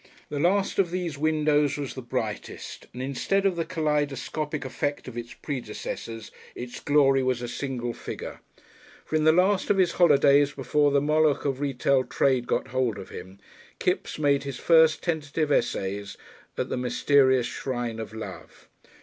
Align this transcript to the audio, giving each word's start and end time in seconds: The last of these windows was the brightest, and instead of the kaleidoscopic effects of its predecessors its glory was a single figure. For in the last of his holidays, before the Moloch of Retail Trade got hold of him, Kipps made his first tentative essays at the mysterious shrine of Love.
The 0.29 0.39
last 0.39 0.79
of 0.79 0.89
these 0.89 1.19
windows 1.19 1.77
was 1.77 1.93
the 1.93 2.01
brightest, 2.01 2.87
and 2.91 3.03
instead 3.03 3.45
of 3.45 3.55
the 3.55 3.63
kaleidoscopic 3.65 4.65
effects 4.65 5.07
of 5.07 5.15
its 5.15 5.35
predecessors 5.35 6.31
its 6.55 6.79
glory 6.79 7.21
was 7.21 7.43
a 7.43 7.47
single 7.47 7.93
figure. 7.93 8.39
For 9.05 9.15
in 9.15 9.25
the 9.25 9.31
last 9.31 9.69
of 9.69 9.77
his 9.77 9.91
holidays, 9.91 10.53
before 10.53 10.89
the 10.89 11.01
Moloch 11.01 11.45
of 11.45 11.59
Retail 11.59 12.03
Trade 12.03 12.47
got 12.47 12.69
hold 12.69 12.97
of 12.97 13.09
him, 13.09 13.37
Kipps 13.77 14.17
made 14.17 14.41
his 14.41 14.57
first 14.57 15.03
tentative 15.03 15.51
essays 15.51 16.17
at 16.57 16.69
the 16.69 16.77
mysterious 16.77 17.45
shrine 17.45 17.99
of 17.99 18.11
Love. 18.11 18.69